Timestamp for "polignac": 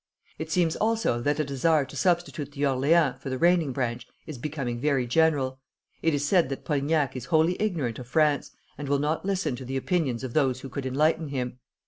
6.65-7.15